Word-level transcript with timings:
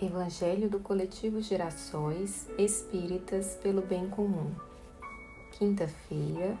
Evangelho 0.00 0.70
do 0.70 0.78
Coletivo 0.78 1.40
Gerações 1.42 2.48
Espíritas 2.56 3.58
pelo 3.60 3.82
Bem 3.82 4.08
Comum. 4.08 4.52
Quinta-feira, 5.50 6.56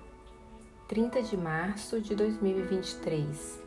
30 0.88 1.22
de 1.22 1.36
março 1.36 2.00
de 2.00 2.16
2023. 2.16 3.60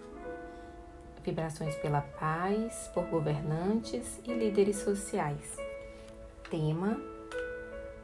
Vibrações 1.23 1.73
pela 1.75 2.01
paz, 2.01 2.91
por 2.93 3.05
governantes 3.05 4.19
e 4.25 4.33
líderes 4.33 4.75
sociais. 4.75 5.55
Tema: 6.49 6.99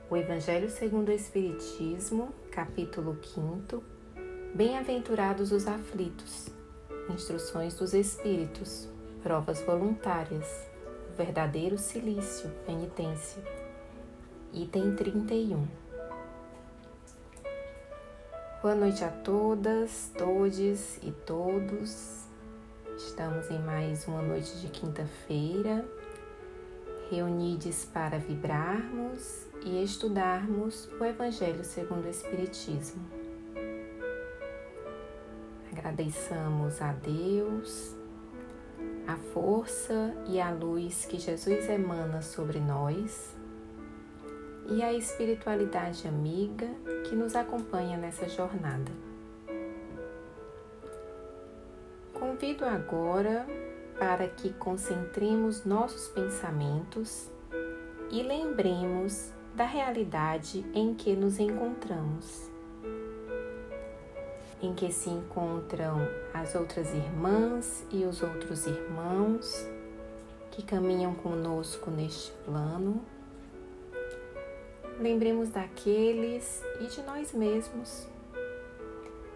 O 0.10 0.16
Evangelho 0.16 0.70
segundo 0.70 1.10
o 1.10 1.14
Espiritismo, 1.14 2.30
capítulo 2.50 3.20
5. 3.22 3.84
Bem-aventurados 4.56 5.52
os 5.52 5.68
aflitos. 5.68 6.48
Instruções 7.10 7.76
dos 7.76 7.94
Espíritos. 7.94 8.88
Provas 9.22 9.62
voluntárias 9.64 10.67
verdadeiro 11.18 11.80
silício, 11.80 12.48
penitência. 12.64 13.42
Item 14.54 14.96
31. 14.96 15.68
Boa 18.62 18.76
noite 18.76 19.04
a 19.04 19.10
todas, 19.10 20.12
todes 20.16 21.00
e 21.02 21.12
todos. 21.12 22.24
Estamos 22.96 23.50
em 23.50 23.58
mais 23.58 24.08
uma 24.08 24.22
noite 24.22 24.60
de 24.60 24.68
quinta-feira, 24.68 25.84
reunidos 27.10 27.86
para 27.86 28.20
vibrarmos 28.20 29.48
e 29.66 29.84
estudarmos 29.84 30.88
o 31.00 31.04
Evangelho 31.04 31.64
segundo 31.64 32.06
o 32.06 32.10
Espiritismo. 32.10 33.04
Agradeçamos 35.72 36.80
a 36.80 36.92
Deus 36.92 37.97
a 39.08 39.16
força 39.16 40.14
e 40.28 40.40
a 40.40 40.52
luz 40.52 41.06
que 41.06 41.18
Jesus 41.18 41.70
emana 41.70 42.22
sobre 42.22 42.60
nós 42.60 43.34
e 44.70 44.84
a 44.84 44.92
espiritualidade 44.92 46.06
amiga 46.06 46.68
que 47.08 47.16
nos 47.16 47.34
acompanha 47.34 47.98
nessa 47.98 48.28
jornada. 48.28 48.92
Convido 52.14 52.66
agora 52.66 53.48
para 53.98 54.28
que 54.28 54.52
concentremos 54.54 55.64
nossos 55.64 56.10
pensamentos 56.10 57.32
e 58.12 58.22
lembremos 58.22 59.32
da 59.56 59.66
realidade 59.66 60.66
em 60.74 60.94
que 60.94 61.16
nos 61.16 61.40
encontramos 61.40 62.57
em 64.62 64.74
que 64.74 64.92
se 64.92 65.10
encontram 65.10 65.98
as 66.34 66.56
outras 66.56 66.94
irmãs 66.94 67.86
e 67.92 68.04
os 68.06 68.24
outros 68.24 68.66
irmãos 68.66 69.68
que 70.52 70.64
caminham 70.64 71.14
conosco 71.14 71.92
neste 71.92 72.32
plano. 72.44 73.02
Lembremos 75.00 75.50
daqueles 75.50 76.64
e 76.82 76.88
de 76.88 77.04
nós 77.04 77.32
mesmos, 77.32 78.08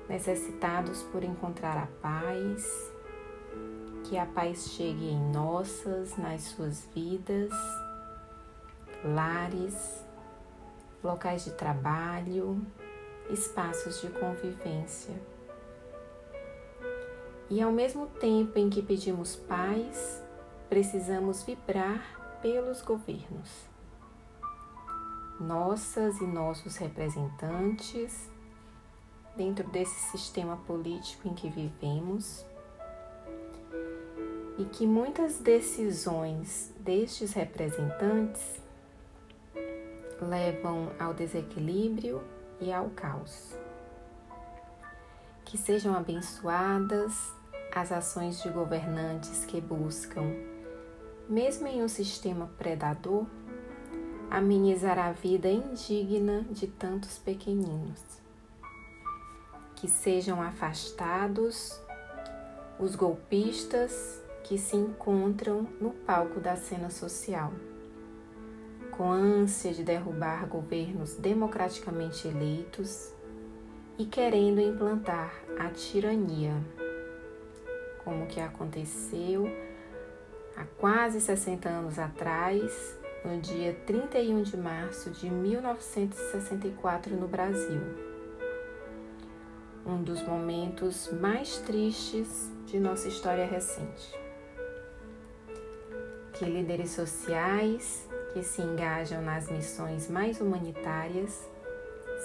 necessitados 0.09 1.03
por 1.03 1.23
encontrar 1.23 1.77
a 1.77 1.87
paz, 2.01 2.91
que 4.05 4.17
a 4.17 4.25
paz 4.25 4.71
chegue 4.71 5.09
em 5.09 5.31
nossas, 5.31 6.17
nas 6.17 6.41
suas 6.41 6.89
vidas, 6.95 7.51
lares, 9.05 10.03
locais 11.03 11.45
de 11.45 11.51
trabalho, 11.51 12.59
espaços 13.31 14.01
de 14.01 14.09
convivência. 14.09 15.13
E 17.49 17.61
ao 17.61 17.71
mesmo 17.71 18.07
tempo 18.07 18.57
em 18.57 18.69
que 18.69 18.81
pedimos 18.81 19.35
paz, 19.35 20.23
precisamos 20.69 21.43
vibrar 21.43 22.39
pelos 22.41 22.81
governos. 22.81 23.69
Nossas 25.39 26.21
e 26.21 26.25
nossos 26.25 26.77
representantes, 26.77 28.29
dentro 29.35 29.67
desse 29.69 30.11
sistema 30.11 30.55
político 30.57 31.27
em 31.27 31.33
que 31.33 31.49
vivemos, 31.49 32.45
e 34.57 34.65
que 34.65 34.85
muitas 34.85 35.39
decisões 35.39 36.73
destes 36.79 37.33
representantes 37.33 38.61
levam 40.21 40.91
ao 40.99 41.13
desequilíbrio 41.13 42.21
e 42.61 42.71
ao 42.71 42.89
caos. 42.91 43.55
Que 45.43 45.57
sejam 45.57 45.95
abençoadas 45.95 47.33
as 47.73 47.91
ações 47.91 48.41
de 48.41 48.49
governantes 48.49 49.43
que 49.43 49.59
buscam, 49.59 50.33
mesmo 51.27 51.67
em 51.67 51.83
um 51.83 51.87
sistema 51.87 52.49
predador, 52.57 53.25
amenizar 54.29 54.97
a 54.97 55.11
vida 55.11 55.49
indigna 55.49 56.45
de 56.49 56.67
tantos 56.67 57.17
pequeninos. 57.17 58.01
Que 59.75 59.89
sejam 59.89 60.41
afastados 60.41 61.81
os 62.79 62.95
golpistas 62.95 64.21
que 64.43 64.57
se 64.57 64.75
encontram 64.75 65.67
no 65.79 65.91
palco 65.91 66.39
da 66.39 66.55
cena 66.55 66.89
social 66.89 67.51
com 68.91 69.11
ânsia 69.11 69.73
de 69.73 69.83
derrubar 69.83 70.47
governos 70.47 71.15
democraticamente 71.15 72.27
eleitos 72.27 73.11
e 73.97 74.05
querendo 74.05 74.59
implantar 74.61 75.33
a 75.59 75.69
tirania, 75.69 76.53
como 78.03 78.27
que 78.27 78.39
aconteceu 78.39 79.47
há 80.55 80.65
quase 80.77 81.19
60 81.21 81.69
anos 81.69 81.97
atrás, 81.99 82.99
no 83.23 83.39
dia 83.39 83.73
31 83.85 84.41
de 84.41 84.57
março 84.57 85.11
de 85.11 85.29
1964 85.29 87.15
no 87.15 87.27
Brasil. 87.27 87.81
Um 89.85 90.01
dos 90.03 90.23
momentos 90.23 91.11
mais 91.11 91.57
tristes 91.59 92.51
de 92.65 92.79
nossa 92.79 93.07
história 93.07 93.45
recente. 93.45 94.19
Que 96.33 96.45
líderes 96.45 96.91
sociais 96.91 98.07
que 98.33 98.43
se 98.43 98.61
engajam 98.61 99.21
nas 99.21 99.49
missões 99.49 100.09
mais 100.09 100.39
humanitárias 100.39 101.49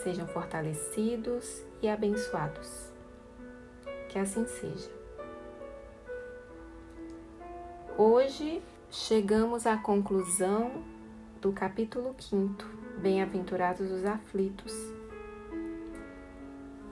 sejam 0.03 0.27
fortalecidos 0.27 1.63
e 1.83 1.89
abençoados. 1.89 2.91
Que 4.09 4.19
assim 4.19 4.47
seja. 4.47 4.91
Hoje 7.99 8.63
chegamos 8.91 9.67
à 9.67 9.77
conclusão 9.77 10.85
do 11.41 11.53
capítulo 11.53 12.15
5, 12.19 12.65
Bem-aventurados 12.99 13.91
os 13.91 14.05
aflitos. 14.05 14.73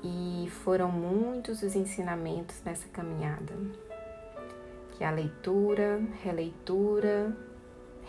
E 0.02 0.48
foram 0.50 0.90
muitos 0.90 1.62
os 1.62 1.74
ensinamentos 1.74 2.62
nessa 2.64 2.88
caminhada. 2.88 3.54
Que 4.92 5.04
a 5.04 5.10
leitura, 5.10 6.02
releitura, 6.22 7.34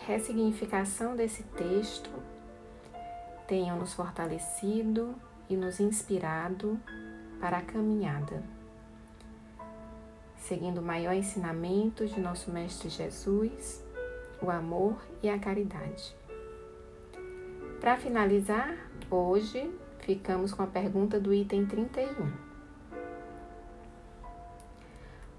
ressignificação 0.06 1.16
desse 1.16 1.44
texto 1.44 2.12
tenham 3.48 3.78
nos 3.78 3.94
fortalecido 3.94 5.16
e 5.50 5.56
nos 5.56 5.80
inspirado 5.80 6.80
para 7.40 7.58
a 7.58 7.62
caminhada, 7.62 8.44
seguindo 10.38 10.80
o 10.80 10.84
maior 10.84 11.14
ensinamento 11.14 12.06
de 12.06 12.20
nosso 12.20 12.52
Mestre 12.52 12.90
Jesus, 12.90 13.84
o 14.42 14.50
amor 14.50 14.98
e 15.22 15.30
a 15.30 15.38
caridade. 15.40 16.16
Para 17.80 17.98
finalizar, 17.98 18.76
hoje 19.10 19.72
ficamos 20.00 20.54
com 20.54 20.64
a 20.64 20.68
pergunta 20.68 21.20
do 21.20 21.34
item 21.34 21.66
31. 21.66 22.32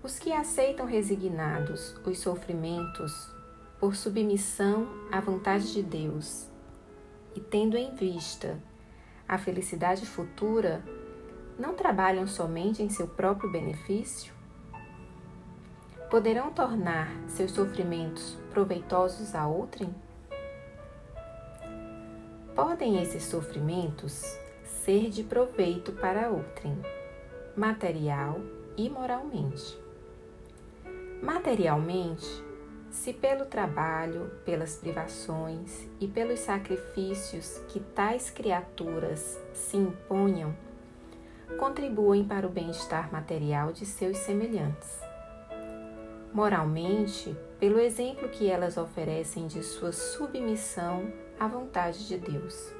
Os 0.02 0.18
que 0.18 0.32
aceitam 0.32 0.86
resignados 0.86 1.96
os 2.04 2.18
sofrimentos 2.18 3.35
por 3.78 3.94
submissão 3.94 4.88
à 5.12 5.20
vontade 5.20 5.72
de 5.72 5.82
Deus 5.82 6.48
e 7.34 7.40
tendo 7.40 7.76
em 7.76 7.94
vista 7.94 8.58
a 9.28 9.36
felicidade 9.36 10.06
futura, 10.06 10.82
não 11.58 11.74
trabalham 11.74 12.26
somente 12.26 12.82
em 12.82 12.88
seu 12.88 13.06
próprio 13.06 13.50
benefício? 13.50 14.32
Poderão 16.10 16.52
tornar 16.52 17.10
seus 17.28 17.50
sofrimentos 17.50 18.38
proveitosos 18.50 19.34
a 19.34 19.46
outrem? 19.46 19.94
Podem 22.54 23.02
esses 23.02 23.24
sofrimentos 23.24 24.38
ser 24.64 25.10
de 25.10 25.22
proveito 25.22 25.92
para 25.92 26.30
outrem, 26.30 26.80
material 27.56 28.40
e 28.76 28.88
moralmente. 28.88 29.78
Materialmente, 31.20 32.45
se 32.96 33.12
pelo 33.12 33.44
trabalho, 33.44 34.30
pelas 34.44 34.76
privações 34.76 35.86
e 36.00 36.08
pelos 36.08 36.40
sacrifícios 36.40 37.58
que 37.68 37.78
tais 37.78 38.30
criaturas 38.30 39.38
se 39.52 39.76
imponham, 39.76 40.56
contribuem 41.58 42.24
para 42.24 42.46
o 42.46 42.50
bem-estar 42.50 43.12
material 43.12 43.70
de 43.70 43.84
seus 43.84 44.16
semelhantes. 44.16 44.98
Moralmente, 46.32 47.36
pelo 47.60 47.78
exemplo 47.78 48.30
que 48.30 48.48
elas 48.48 48.78
oferecem 48.78 49.46
de 49.46 49.62
sua 49.62 49.92
submissão 49.92 51.12
à 51.38 51.46
vontade 51.46 52.08
de 52.08 52.16
Deus. 52.16 52.72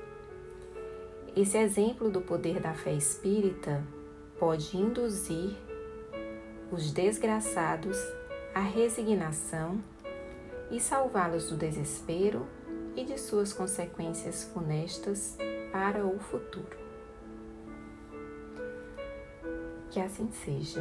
Esse 1.37 1.59
exemplo 1.59 2.11
do 2.11 2.23
poder 2.23 2.59
da 2.59 2.73
fé 2.73 2.93
espírita 2.93 3.85
pode 4.39 4.77
induzir 4.77 5.55
os 6.73 6.91
desgraçados 6.91 7.99
à 8.55 8.61
resignação 8.61 9.79
e 10.71 10.81
salvá-los 10.81 11.51
do 11.51 11.57
desespero 11.57 12.47
e 12.95 13.05
de 13.05 13.19
suas 13.19 13.53
consequências 13.53 14.45
funestas 14.45 15.37
para 15.71 16.05
o 16.05 16.19
futuro. 16.19 16.77
Que 19.91 20.01
assim 20.01 20.31
seja. 20.33 20.81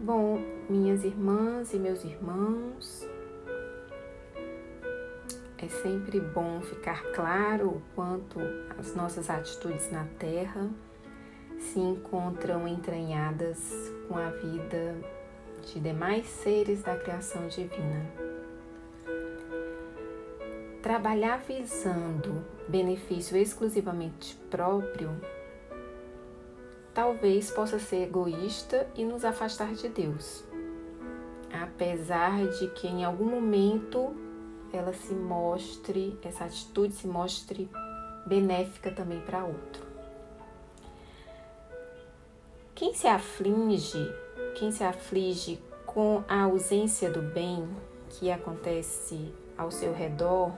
Bom, 0.00 0.38
minhas 0.68 1.04
irmãs 1.04 1.72
e 1.72 1.78
meus 1.78 2.04
irmãos, 2.04 3.08
é 5.56 5.68
sempre 5.68 6.20
bom 6.20 6.60
ficar 6.60 7.02
claro 7.12 7.68
o 7.68 7.82
quanto 7.94 8.38
as 8.78 8.94
nossas 8.94 9.30
atitudes 9.30 9.90
na 9.90 10.04
Terra 10.18 10.68
se 11.58 11.78
encontram 11.78 12.68
entranhadas 12.68 13.72
com 14.06 14.18
a 14.18 14.28
vida 14.28 14.94
de 15.64 15.80
demais 15.80 16.26
seres 16.26 16.82
da 16.82 16.96
criação 16.96 17.48
divina. 17.48 18.06
Trabalhar 20.82 21.38
visando 21.38 22.44
benefício 22.68 23.36
exclusivamente 23.36 24.36
próprio 24.50 25.10
talvez 26.94 27.50
possa 27.50 27.78
ser 27.78 28.04
egoísta 28.04 28.86
e 28.94 29.04
nos 29.04 29.24
afastar 29.24 29.74
de 29.74 29.88
Deus, 29.88 30.44
apesar 31.52 32.46
de 32.46 32.68
que 32.68 32.86
em 32.86 33.04
algum 33.04 33.24
momento 33.24 34.14
ela 34.72 34.92
se 34.92 35.12
mostre, 35.12 36.18
essa 36.22 36.44
atitude 36.44 36.94
se 36.94 37.06
mostre 37.06 37.68
benéfica 38.26 38.90
também 38.90 39.20
para 39.20 39.44
outro. 39.44 39.84
Quem 42.74 42.92
se 42.94 43.06
aflige, 43.06 44.12
quem 44.54 44.70
se 44.70 44.84
aflige 44.84 45.60
com 45.86 46.24
a 46.28 46.42
ausência 46.42 47.10
do 47.10 47.22
bem 47.22 47.68
que 48.08 48.30
acontece 48.30 49.32
ao 49.56 49.70
seu 49.70 49.92
redor, 49.92 50.52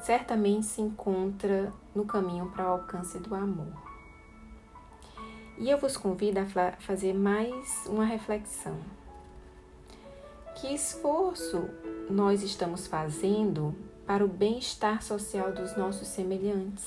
certamente 0.00 0.66
se 0.66 0.80
encontra 0.80 1.72
no 1.94 2.04
caminho 2.04 2.50
para 2.50 2.64
o 2.64 2.72
alcance 2.72 3.18
do 3.18 3.34
amor. 3.34 3.72
E 5.58 5.68
eu 5.68 5.78
vos 5.78 5.96
convido 5.96 6.38
a 6.38 6.46
fazer 6.78 7.12
mais 7.12 7.84
uma 7.86 8.04
reflexão. 8.04 8.78
Que 10.54 10.74
esforço 10.74 11.68
nós 12.08 12.42
estamos 12.42 12.86
fazendo 12.86 13.74
para 14.06 14.24
o 14.24 14.28
bem-estar 14.28 15.02
social 15.02 15.52
dos 15.52 15.76
nossos 15.76 16.08
semelhantes? 16.08 16.86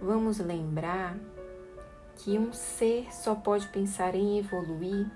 Vamos 0.00 0.38
lembrar 0.38 1.16
que 2.18 2.36
um 2.36 2.52
ser 2.52 3.12
só 3.14 3.34
pode 3.34 3.68
pensar 3.68 4.14
em 4.14 4.38
evoluir 4.38 5.06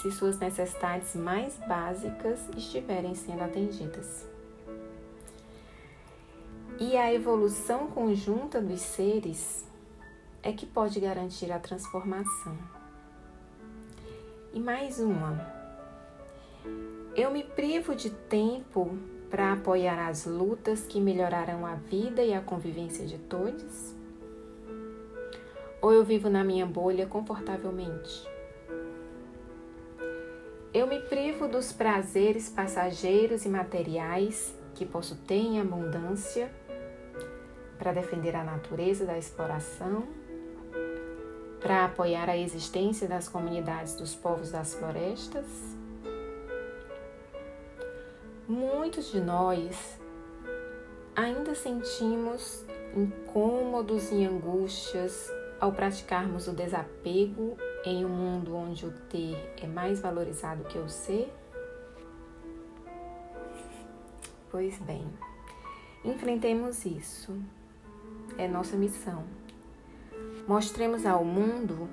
se 0.00 0.10
suas 0.10 0.38
necessidades 0.38 1.14
mais 1.14 1.58
básicas 1.66 2.40
estiverem 2.56 3.14
sendo 3.14 3.42
atendidas. 3.42 4.26
E 6.78 6.96
a 6.96 7.12
evolução 7.12 7.88
conjunta 7.88 8.60
dos 8.60 8.80
seres 8.80 9.64
é 10.42 10.52
que 10.52 10.64
pode 10.64 10.98
garantir 10.98 11.52
a 11.52 11.58
transformação. 11.58 12.56
E 14.52 14.60
mais 14.60 14.98
uma. 14.98 15.62
Eu 17.14 17.30
me 17.30 17.44
privo 17.44 17.94
de 17.94 18.10
tempo 18.10 18.96
para 19.30 19.52
apoiar 19.52 20.08
as 20.08 20.26
lutas 20.26 20.86
que 20.86 21.00
melhorarão 21.00 21.66
a 21.66 21.74
vida 21.74 22.22
e 22.22 22.32
a 22.32 22.40
convivência 22.40 23.06
de 23.06 23.18
todos? 23.18 24.01
Ou 25.82 25.92
eu 25.92 26.04
vivo 26.04 26.30
na 26.30 26.44
minha 26.44 26.64
bolha 26.64 27.06
confortavelmente? 27.06 28.24
Eu 30.72 30.86
me 30.86 31.00
privo 31.00 31.48
dos 31.48 31.72
prazeres 31.72 32.48
passageiros 32.48 33.44
e 33.44 33.48
materiais 33.48 34.56
que 34.76 34.86
posso 34.86 35.16
ter 35.16 35.34
em 35.34 35.60
abundância 35.60 36.48
para 37.76 37.92
defender 37.92 38.36
a 38.36 38.44
natureza 38.44 39.04
da 39.04 39.18
exploração, 39.18 40.04
para 41.60 41.86
apoiar 41.86 42.30
a 42.30 42.38
existência 42.38 43.08
das 43.08 43.28
comunidades 43.28 43.96
dos 43.96 44.14
povos 44.14 44.52
das 44.52 44.74
florestas. 44.74 45.46
Muitos 48.46 49.10
de 49.10 49.20
nós 49.20 49.98
ainda 51.16 51.56
sentimos 51.56 52.64
incômodos 52.94 54.12
e 54.12 54.24
angústias 54.24 55.41
ao 55.62 55.70
praticarmos 55.70 56.48
o 56.48 56.52
desapego 56.52 57.56
em 57.84 58.04
um 58.04 58.08
mundo 58.08 58.56
onde 58.56 58.84
o 58.84 58.90
ter 59.08 59.54
é 59.62 59.64
mais 59.64 60.00
valorizado 60.00 60.64
que 60.64 60.76
o 60.76 60.88
ser? 60.88 61.32
Pois 64.50 64.76
bem, 64.80 65.06
enfrentemos 66.04 66.84
isso 66.84 67.40
é 68.36 68.48
nossa 68.48 68.76
missão. 68.76 69.22
Mostremos 70.48 71.06
ao 71.06 71.24
mundo 71.24 71.88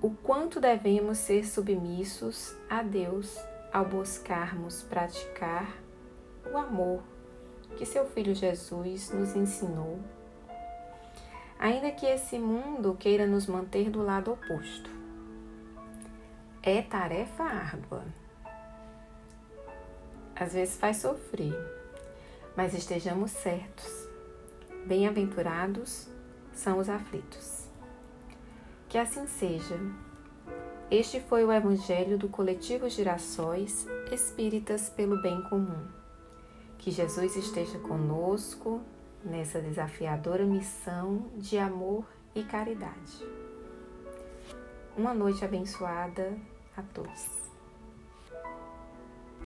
o 0.00 0.12
quanto 0.12 0.60
devemos 0.60 1.18
ser 1.18 1.44
submissos 1.44 2.54
a 2.68 2.84
Deus 2.84 3.36
ao 3.72 3.84
buscarmos 3.84 4.80
praticar 4.84 5.76
o 6.52 6.56
amor 6.56 7.02
que 7.76 7.84
seu 7.84 8.06
Filho 8.06 8.32
Jesus 8.32 9.10
nos 9.10 9.34
ensinou. 9.34 9.98
Ainda 11.60 11.92
que 11.92 12.06
esse 12.06 12.38
mundo 12.38 12.96
queira 12.98 13.26
nos 13.26 13.46
manter 13.46 13.88
do 13.88 14.02
lado 14.02 14.32
oposto. 14.32 14.90
É 16.62 16.82
tarefa 16.82 17.44
árdua. 17.44 18.04
Às 20.34 20.54
vezes 20.54 20.76
faz 20.76 20.96
sofrer, 20.96 21.54
mas 22.56 22.74
estejamos 22.74 23.30
certos 23.30 24.10
Bem-aventurados 24.86 26.08
são 26.54 26.78
os 26.78 26.88
aflitos. 26.88 27.68
Que 28.88 28.96
assim 28.96 29.26
seja. 29.26 29.78
Este 30.90 31.20
foi 31.20 31.44
o 31.44 31.52
Evangelho 31.52 32.16
do 32.18 32.28
Coletivo 32.28 32.88
Girassóis 32.88 33.86
Espíritas 34.10 34.88
pelo 34.88 35.20
Bem 35.20 35.42
Comum. 35.42 35.86
Que 36.78 36.90
Jesus 36.90 37.36
esteja 37.36 37.78
conosco 37.78 38.80
nessa 39.24 39.60
desafiadora 39.60 40.44
missão 40.44 41.26
de 41.36 41.58
amor 41.58 42.04
e 42.34 42.42
caridade. 42.42 43.26
Uma 44.96 45.14
noite 45.14 45.44
abençoada 45.44 46.36
a 46.76 46.82
todos. 46.82 47.49